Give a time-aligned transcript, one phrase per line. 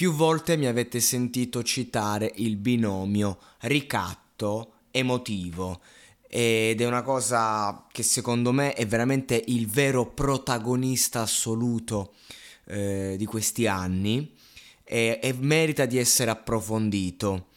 [0.00, 5.82] Più volte mi avete sentito citare il binomio ricatto emotivo
[6.26, 12.14] ed è una cosa che secondo me è veramente il vero protagonista assoluto
[12.64, 14.34] eh, di questi anni
[14.84, 17.48] e, e merita di essere approfondito.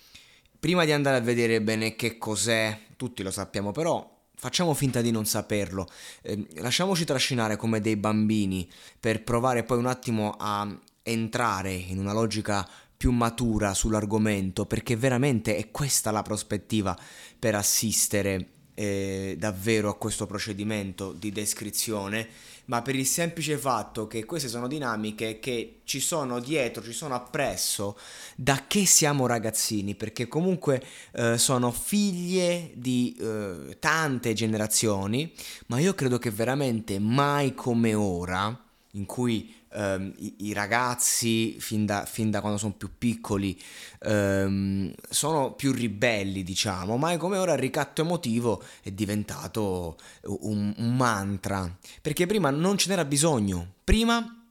[0.59, 5.09] Prima di andare a vedere bene che cos'è, tutti lo sappiamo però, Facciamo finta di
[5.09, 5.88] non saperlo,
[6.22, 8.69] eh, lasciamoci trascinare come dei bambini
[9.00, 10.67] per provare poi un attimo a
[11.04, 16.98] entrare in una logica più matura sull'argomento, perché veramente è questa la prospettiva
[17.38, 22.28] per assistere eh, davvero a questo procedimento di descrizione,
[22.66, 27.14] ma per il semplice fatto che queste sono dinamiche che ci sono dietro, ci sono
[27.14, 27.98] appresso
[28.36, 30.81] da che siamo ragazzini, perché comunque
[31.12, 35.31] eh, sono figlie di eh, tante generazioni,
[35.68, 38.58] ma io credo che veramente mai come ora,
[38.92, 43.59] in cui Um, i, i, ragazzi fin da, fin da, quando sono più piccoli
[44.01, 50.95] um, sono più ribelli diciamo ma come ora il ricatto emotivo è diventato un, un
[50.95, 51.75] mantra.
[52.01, 53.73] Perché prima non ce n'era bisogno.
[53.83, 54.43] Prima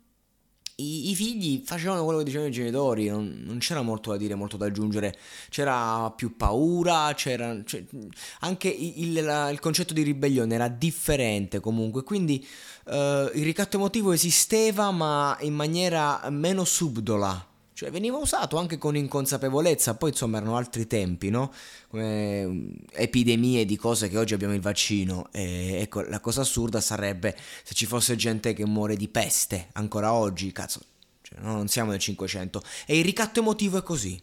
[0.77, 4.35] i, i, figli facevano quello che dicevano i genitori, non, non, c'era molto da dire,
[4.35, 5.15] molto da aggiungere,
[5.51, 7.85] c'era più paura, c'era, c'è,
[8.41, 12.47] anche il, il, il, concetto di ribellione era differente comunque, quindi
[12.87, 17.52] uh, il ricatto emotivo esisteva ma in maniera meno subdola,
[17.83, 21.53] cioè veniva usato anche con inconsapevolezza, poi insomma erano altri tempi, no?
[21.89, 25.27] Come mm, epidemie di cose che oggi abbiamo il vaccino.
[25.33, 30.13] E ecco, la cosa assurda sarebbe se ci fosse gente che muore di peste ancora
[30.13, 30.81] oggi, cazzo,
[31.23, 31.55] cioè, no?
[31.55, 32.63] non siamo nel 500.
[32.87, 34.21] E il ricatto emotivo è così.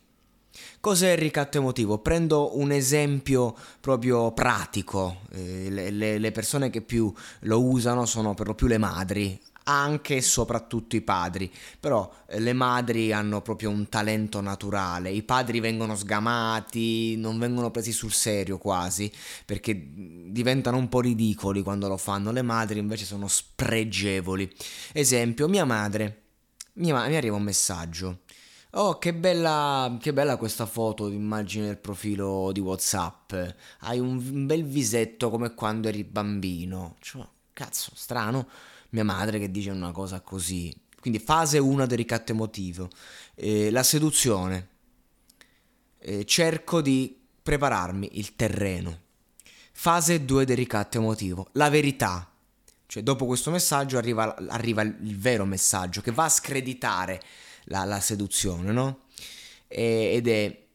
[0.79, 1.97] Cos'è il ricatto emotivo?
[1.97, 8.33] Prendo un esempio proprio pratico, eh, le, le, le persone che più lo usano sono
[8.33, 9.37] per lo più le madri,
[9.69, 15.21] anche e soprattutto i padri, però eh, le madri hanno proprio un talento naturale, i
[15.21, 19.11] padri vengono sgamati, non vengono presi sul serio quasi,
[19.45, 24.51] perché diventano un po' ridicoli quando lo fanno, le madri invece sono spregevoli.
[24.91, 26.23] Esempio, mia madre,
[26.73, 28.21] mia, mi arriva un messaggio.
[28.73, 33.33] Oh, che bella, che bella questa foto, immagine del profilo di WhatsApp.
[33.81, 36.95] Hai un bel visetto come quando eri bambino.
[36.99, 38.47] Cioè, cazzo, strano
[38.89, 40.73] mia madre che dice una cosa così.
[40.99, 42.89] Quindi fase 1 del ricatto emotivo.
[43.35, 44.67] Eh, la seduzione.
[45.99, 48.99] Eh, cerco di prepararmi il terreno.
[49.71, 51.47] Fase 2 del ricatto emotivo.
[51.53, 52.29] La verità.
[52.85, 57.21] Cioè dopo questo messaggio arriva, arriva il vero messaggio che va a screditare
[57.65, 59.01] la, la seduzione, no?
[59.67, 60.67] E, ed è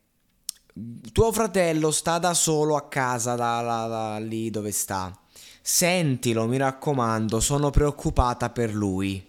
[1.13, 5.17] tuo fratello sta da solo a casa da, da, da lì dove sta
[5.67, 9.27] Sentilo, mi raccomando, sono preoccupata per lui.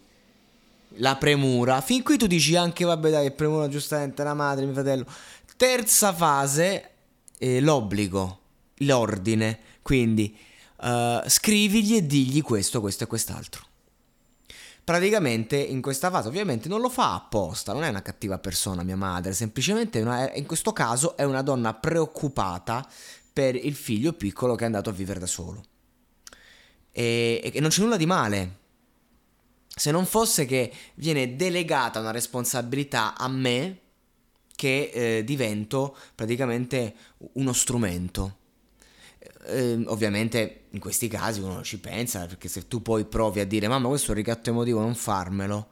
[0.97, 1.79] La premura.
[1.79, 5.05] Fin qui tu dici anche, vabbè dai, premura giustamente la madre, mio fratello.
[5.55, 6.89] Terza fase,
[7.37, 8.39] eh, l'obbligo,
[8.79, 9.59] l'ordine.
[9.81, 10.37] Quindi
[10.81, 13.63] uh, scrivigli e digli questo, questo e quest'altro.
[14.83, 18.97] Praticamente in questa fase ovviamente non lo fa apposta, non è una cattiva persona mia
[18.97, 22.85] madre, semplicemente una, in questo caso è una donna preoccupata
[23.31, 25.63] per il figlio piccolo che è andato a vivere da solo
[26.97, 28.63] e, e non c'è nulla di male.
[29.67, 33.79] Se non fosse che viene delegata una responsabilità a me
[34.55, 36.95] che eh, divento praticamente
[37.33, 38.37] uno strumento.
[39.47, 43.67] Eh, ovviamente in questi casi uno ci pensa perché se tu poi provi a dire
[43.67, 45.67] mamma questo è un ricatto emotivo non farmelo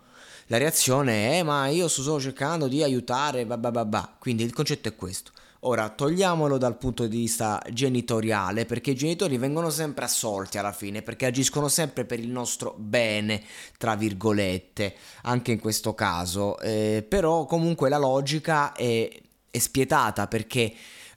[0.48, 4.16] la reazione è ma io sto solo cercando di aiutare bah bah bah.
[4.20, 5.32] quindi il concetto è questo
[5.66, 11.02] Ora, togliamolo dal punto di vista genitoriale, perché i genitori vengono sempre assolti alla fine,
[11.02, 13.42] perché agiscono sempre per il nostro bene,
[13.78, 16.60] tra virgolette, anche in questo caso.
[16.60, 19.10] Eh, però comunque la logica è,
[19.50, 20.74] è spietata, perché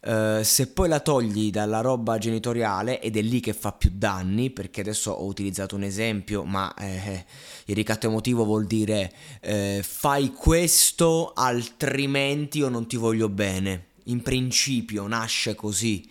[0.07, 4.51] Uh, se poi la togli dalla roba genitoriale ed è lì che fa più danni,
[4.51, 7.25] perché adesso ho utilizzato un esempio, ma eh,
[7.65, 14.23] il ricatto emotivo vuol dire eh, fai questo altrimenti io non ti voglio bene in
[14.23, 16.09] principio nasce così.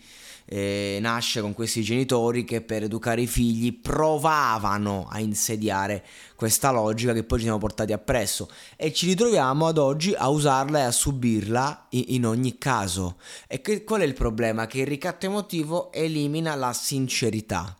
[0.48, 6.06] Eh, nasce con questi genitori che per educare i figli provavano a insediare
[6.36, 10.78] questa logica che poi ci siamo portati appresso e ci ritroviamo ad oggi a usarla
[10.78, 13.16] e a subirla in, in ogni caso.
[13.48, 14.66] E che, qual è il problema?
[14.66, 17.76] Che il ricatto emotivo elimina la sincerità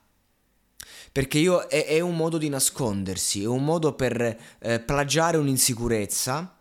[1.17, 6.56] perché io, è, è, un modo di nascondersi, è un modo per eh, plagiare un'insicurezza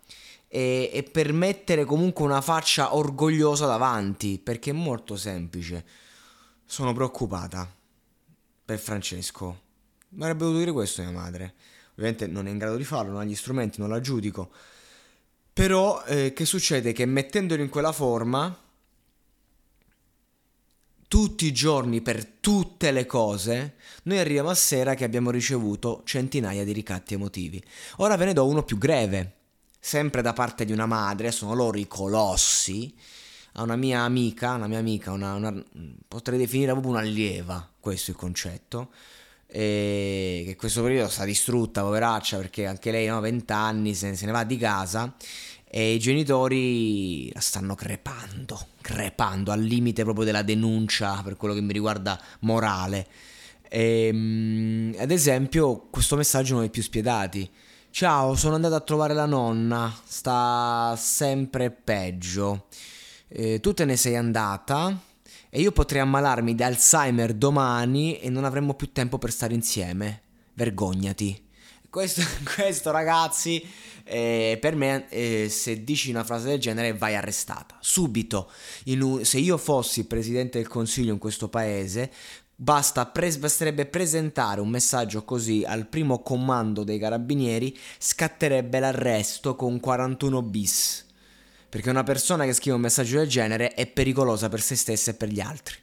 [0.56, 5.84] e, e per mettere comunque una faccia orgogliosa davanti, perché è molto semplice.
[6.63, 7.69] Sono preoccupata
[8.63, 9.60] per Francesco.
[10.12, 11.56] Mi avrebbe dovuto dire questo mia madre.
[11.92, 14.50] Ovviamente non è in grado di farlo, non ha gli strumenti, non la giudico.
[15.52, 16.94] Però eh, che succede?
[16.94, 18.57] Che mettendolo in quella forma,
[21.10, 26.63] tutti i giorni per tutte le cose, noi arriviamo a sera che abbiamo ricevuto centinaia
[26.63, 27.62] di ricatti emotivi.
[27.98, 29.44] Ora ve ne do uno più greve
[29.85, 32.91] sempre da parte di una madre, sono loro i colossi,
[33.53, 35.53] a una mia amica, una mia amica, una, una,
[36.07, 38.89] potrei definire proprio un'allieva, questo è il concetto,
[39.45, 43.93] e che in questo periodo sta distrutta, poveraccia, perché anche lei ha no, 20 anni,
[43.93, 45.15] se, se ne va di casa
[45.67, 51.61] e i genitori la stanno crepando, crepando al limite proprio della denuncia per quello che
[51.61, 53.05] mi riguarda morale.
[53.69, 57.47] E, ehm, ad esempio, questo messaggio è uno dei più spietati
[57.95, 62.65] Ciao, sono andato a trovare la nonna, sta sempre peggio.
[63.30, 65.00] Eh, tu te ne sei andata
[65.50, 70.24] e io potrei ammalarmi di Alzheimer domani e non avremmo più tempo per stare insieme.
[70.56, 71.42] Vergognati.
[71.89, 72.21] Questo,
[72.53, 73.65] questo ragazzi,
[74.03, 77.77] eh, per me, eh, se dici una frase del genere, vai arrestata.
[77.80, 78.51] Subito.
[78.88, 82.12] Un, se io fossi presidente del consiglio in questo paese,
[82.57, 89.80] Basta pre- basterebbe presentare un messaggio così al primo comando dei carabinieri, scatterebbe l'arresto con
[89.80, 91.06] 41 bis.
[91.68, 95.16] Perché una persona che scrive un messaggio del genere è pericolosa per se stessa e
[95.16, 95.75] per gli altri.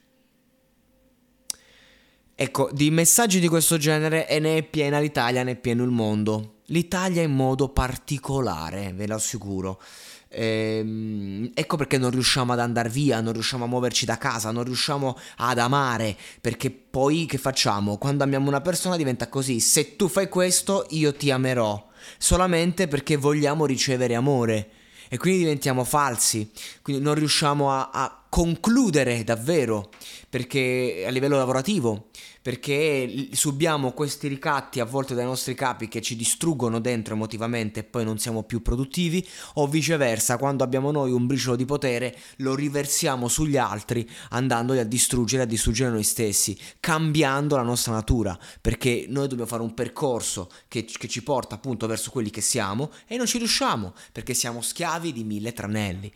[2.35, 5.91] Ecco, di messaggi di questo genere e ne è piena l'Italia, ne è pieno il
[5.91, 6.52] mondo.
[6.67, 9.81] L'Italia in modo particolare, ve lo assicuro.
[10.29, 14.63] Ehm, ecco perché non riusciamo ad andare via, non riusciamo a muoverci da casa, non
[14.63, 17.97] riusciamo ad amare, perché poi che facciamo?
[17.97, 23.15] Quando amiamo una persona diventa così, se tu fai questo io ti amerò, solamente perché
[23.17, 24.69] vogliamo ricevere amore.
[25.09, 26.49] E quindi diventiamo falsi,
[26.81, 29.91] quindi non riusciamo a, a concludere davvero,
[30.27, 32.07] perché a livello lavorativo,
[32.43, 37.83] perché subiamo questi ricatti a volte dai nostri capi che ci distruggono dentro emotivamente e
[37.83, 39.25] poi non siamo più produttivi,
[39.55, 44.85] o viceversa, quando abbiamo noi un briciolo di potere lo riversiamo sugli altri andandoli a
[44.85, 50.49] distruggere, a distruggere noi stessi, cambiando la nostra natura, perché noi dobbiamo fare un percorso
[50.67, 54.61] che, che ci porta appunto verso quelli che siamo e non ci riusciamo, perché siamo
[54.61, 56.11] schiavi di mille tranelli.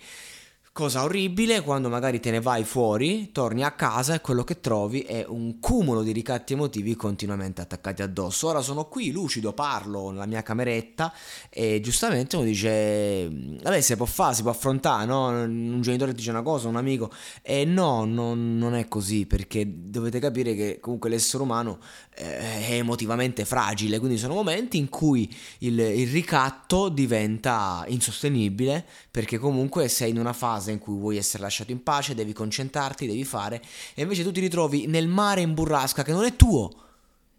[0.78, 5.00] Cosa orribile quando magari te ne vai fuori, torni a casa e quello che trovi
[5.00, 8.46] è un cumulo di ricatti emotivi continuamente attaccati addosso.
[8.46, 11.12] Ora sono qui, lucido, parlo nella mia cameretta
[11.50, 15.30] e giustamente uno dice, vabbè si può fare, si può affrontare, no?
[15.30, 20.20] Un genitore dice una cosa, un amico, e no, non, non è così perché dovete
[20.20, 21.80] capire che comunque l'essere umano
[22.14, 25.28] eh, è emotivamente fragile, quindi sono momenti in cui
[25.60, 31.18] il, il ricatto diventa insostenibile perché comunque sei in una fase fase in cui vuoi
[31.18, 33.62] essere lasciato in pace, devi concentrarti, devi fare,
[33.94, 36.72] e invece tu ti ritrovi nel mare in burrasca che non è tuo,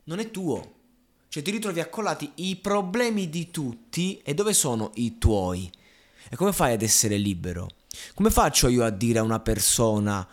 [0.05, 0.77] non è tuo.
[1.29, 5.71] Cioè ti ritrovi accollati i problemi di tutti e dove sono i tuoi?
[6.31, 7.69] E come fai ad essere libero?
[8.15, 10.27] Come faccio io a dire a una persona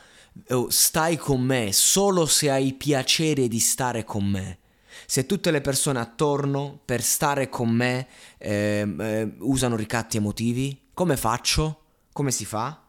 [0.49, 4.59] oh, stai con me solo se hai piacere di stare con me?
[5.05, 11.17] Se tutte le persone attorno per stare con me eh, eh, usano ricatti emotivi, come
[11.17, 11.81] faccio?
[12.13, 12.84] Come si fa?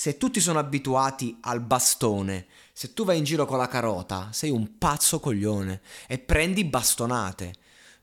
[0.00, 4.48] Se tutti sono abituati al bastone, se tu vai in giro con la carota, sei
[4.48, 7.54] un pazzo coglione e prendi bastonate.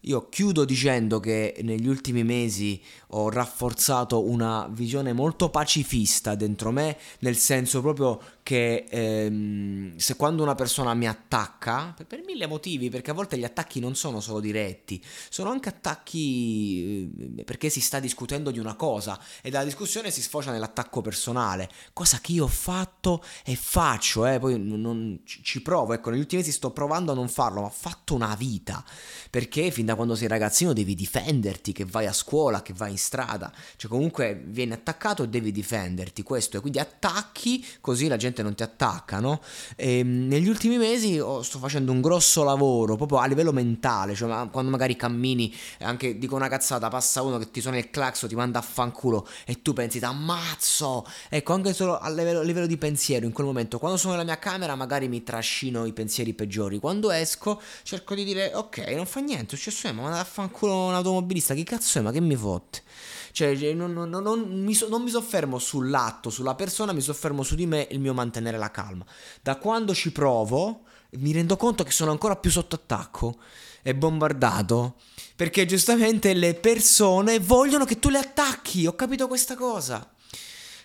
[0.08, 6.98] Io chiudo dicendo che negli ultimi mesi ho rafforzato una visione molto pacifista dentro me,
[7.20, 12.90] nel senso proprio che ehm, se quando una persona mi attacca, per, per, mille motivi,
[12.90, 17.82] perché a volte gli attacchi non sono solo diretti, sono anche attacchi eh, perché si
[17.82, 22.44] sta discutendo di una cosa e dalla discussione si sfocia nell'attacco personale, cosa che io
[22.44, 26.70] ho fatto e faccio, eh, poi non, non ci provo, ecco, negli ultimi mesi sto
[26.70, 28.84] provando a non farlo, ma ho fatto una vita,
[29.32, 32.98] perché fin da quando sei ragazzino devi difenderti, che vai a scuola, che vai in
[32.98, 38.44] strada, cioè comunque vieni attaccato e devi difenderti, questo, e quindi attacchi così la gente
[38.44, 39.42] non ti attaccano.
[39.76, 44.16] E ehm, negli ultimi mesi oh, sto facendo un grosso lavoro proprio a livello mentale,
[44.16, 48.28] cioè quando magari cammini, anche dico una cazzata, passa uno che ti suona il claxo,
[48.28, 51.06] ti manda a fanculo e tu pensi ti ammazzo.
[51.30, 54.26] Ecco, anche solo a livello, a livello di pensiero in quel momento, quando sono nella
[54.26, 59.06] mia camera magari mi trascino i pensieri peggiori, quando esco cerco di dire ok, non
[59.06, 62.22] fa niente, è successo, ma manda a fanculo un automobilista, che cazzo è, ma che
[62.22, 62.84] mi fotte?
[63.32, 67.44] Cioè, cioè, non, non, non, mi so, non, mi soffermo sull'atto, sulla persona, mi soffermo
[67.44, 69.06] su di me il mio mantenere la calma.
[69.42, 70.84] Da quando ci provo,
[71.18, 73.38] mi rendo conto che sono ancora più sotto attacco
[73.82, 74.96] e bombardato.
[75.36, 78.86] Perché giustamente le persone vogliono che tu le attacchi.
[78.86, 80.10] Ho capito questa cosa.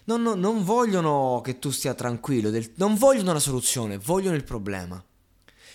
[0.04, 5.00] Non vogliono che tu stia tranquillo, del, non vogliono la soluzione, vogliono il problema.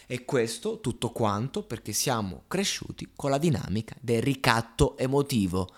[0.08, 5.70] E questo tutto quanto perché siamo cresciuti con la dinamica del ricatto emotivo.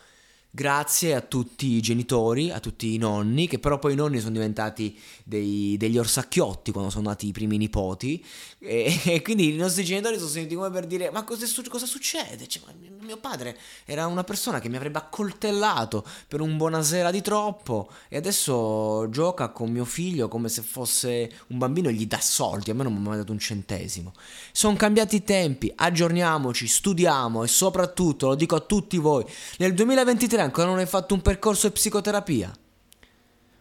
[0.58, 4.32] Grazie a tutti i genitori, a tutti i nonni, che però poi i nonni sono
[4.32, 8.26] diventati dei, degli orsacchiotti quando sono nati i primi nipoti.
[8.58, 12.48] E, e quindi i nostri genitori sono sentiti come per dire: Ma cosa, cosa succede?
[12.48, 12.64] Cioè,
[13.02, 17.92] mio padre era una persona che mi avrebbe accoltellato per un buonasera di troppo.
[18.10, 22.72] E adesso gioca con mio figlio come se fosse un bambino e gli dà soldi.
[22.72, 24.12] A me non mi ha mai dato un centesimo.
[24.52, 29.24] Sono cambiati i tempi, aggiorniamoci, studiamo e soprattutto, lo dico a tutti voi,
[29.58, 32.51] nel 2023 te ancora non hai fatto un percorso di psicoterapia?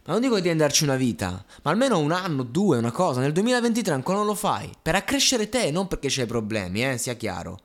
[0.07, 3.19] Ma non dico di andarci una vita, ma almeno un anno, due, una cosa.
[3.19, 4.71] Nel 2023 ancora non lo fai.
[4.81, 7.59] Per accrescere te, non perché c'hai problemi, eh, sia chiaro.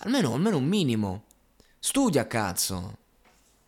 [0.00, 1.24] Almeno, almeno un minimo.
[1.78, 2.98] Studia, cazzo.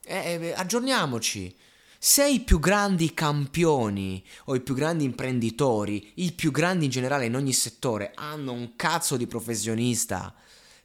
[0.04, 1.56] Eh, eh, aggiorniamoci.
[1.98, 7.26] Se i più grandi campioni o i più grandi imprenditori, i più grandi in generale
[7.26, 10.34] in ogni settore, hanno un cazzo di professionista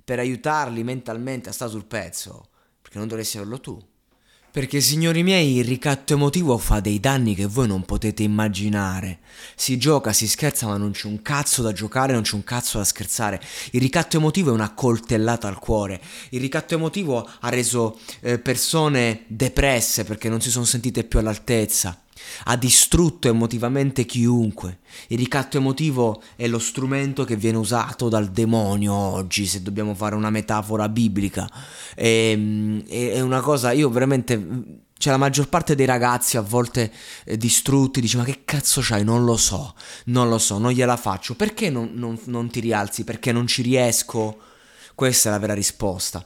[0.01, 2.49] per aiutarli mentalmente a stare sul pezzo,
[2.81, 3.77] perché non dovresti averlo tu?
[4.57, 9.19] Perché signori miei il ricatto emotivo fa dei danni che voi non potete immaginare.
[9.53, 12.79] Si gioca, si scherza ma non c'è un cazzo da giocare, non c'è un cazzo
[12.79, 13.39] da scherzare.
[13.69, 16.01] Il ricatto emotivo è una coltellata al cuore.
[16.29, 22.01] Il ricatto emotivo ha reso eh, persone depresse perché non si sono sentite più all'altezza
[22.45, 24.79] ha distrutto emotivamente chiunque.
[25.07, 30.15] Il ricatto emotivo è lo strumento che viene usato dal demonio oggi, se dobbiamo fare
[30.15, 31.49] una metafora biblica.
[31.95, 36.91] Ehm, è, è una cosa, io veramente cioè la maggior parte dei ragazzi a volte
[37.23, 39.03] eh, distrutti dice ma che cazzo c'hai?
[39.03, 41.35] Non lo so, non lo so, non gliela faccio.
[41.35, 43.03] Perché non, non, non ti rialzi?
[43.03, 44.39] Perché non ci riesco?
[44.95, 46.23] Questa è la vera risposta.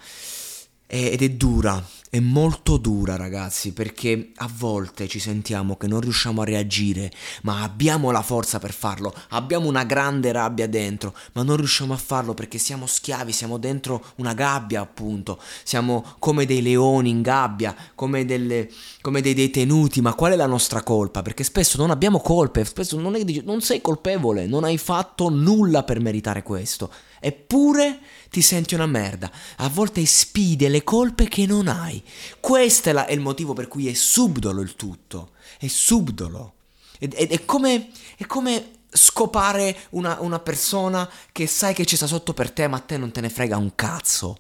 [0.94, 6.42] Ed è dura, è molto dura ragazzi perché a volte ci sentiamo che non riusciamo
[6.42, 7.10] a reagire
[7.44, 11.98] ma abbiamo la forza per farlo, abbiamo una grande rabbia dentro ma non riusciamo a
[11.98, 17.74] farlo perché siamo schiavi, siamo dentro una gabbia appunto, siamo come dei leoni in gabbia,
[17.96, 18.70] come, delle,
[19.00, 21.22] come dei detenuti ma qual è la nostra colpa?
[21.22, 25.84] Perché spesso non abbiamo colpe, spesso non, è, non sei colpevole, non hai fatto nulla
[25.84, 28.00] per meritare questo eppure
[28.32, 29.30] ti senti una merda.
[29.58, 32.02] A volte spide le colpe che non hai.
[32.40, 35.32] Questo è, la, è il motivo per cui è subdolo il tutto.
[35.60, 36.54] È subdolo.
[36.98, 42.08] È, è, è come, è come scopare una, una persona che sai che ci sta
[42.08, 44.38] sotto per te, ma a te non te ne frega un cazzo.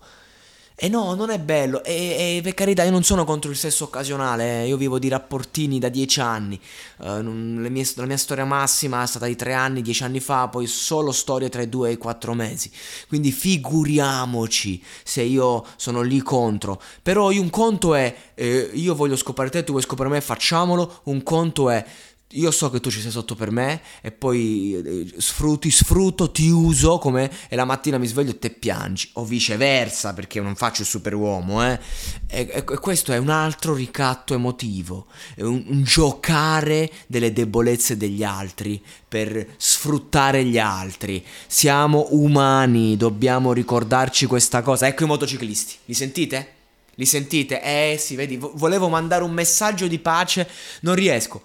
[0.83, 1.83] E no, non è bello.
[1.83, 4.63] E, e, per carità, io non sono contro il sesso occasionale.
[4.63, 4.67] Eh.
[4.67, 6.59] Io vivo di rapportini da dieci anni.
[6.97, 10.65] Uh, mie, la mia storia massima è stata di tre anni, dieci anni fa, poi
[10.65, 12.71] solo storie tra i due e i quattro mesi.
[13.07, 16.81] Quindi figuriamoci se io sono lì contro.
[17.03, 21.01] Però un conto è eh, io voglio scopare te, tu vuoi scopare me, facciamolo.
[21.03, 21.85] Un conto è
[22.31, 26.49] io so che tu ci sei sotto per me e poi eh, sfrutti, sfrutto, ti
[26.49, 30.81] uso come e la mattina mi sveglio e te piangi o viceversa perché non faccio
[30.81, 31.79] il superuomo eh?
[32.27, 35.07] e, e, questo è un altro ricatto emotivo
[35.37, 44.25] un, un giocare delle debolezze degli altri per sfruttare gli altri siamo umani dobbiamo ricordarci
[44.25, 46.53] questa cosa ecco i motociclisti li sentite?
[46.95, 47.61] li sentite?
[47.61, 50.47] eh sì vedi volevo mandare un messaggio di pace
[50.81, 51.41] non riesco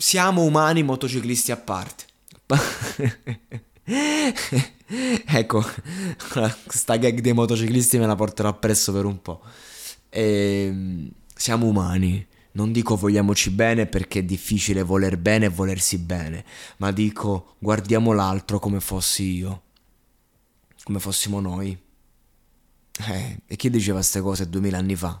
[0.00, 2.04] siamo umani motociclisti a parte.
[5.26, 5.62] ecco,
[6.64, 9.42] questa gag dei motociclisti me la porterò appresso per un po'.
[10.08, 12.26] E, ehm, siamo umani.
[12.52, 16.44] Non dico vogliamoci bene perché è difficile voler bene e volersi bene,
[16.78, 19.62] ma dico guardiamo l'altro come fossi io,
[20.82, 21.78] come fossimo noi.
[23.06, 25.20] Eh, e chi diceva queste cose duemila anni fa?